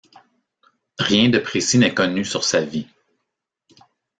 [0.97, 2.87] Rien de précis n’est connu sur sa vie.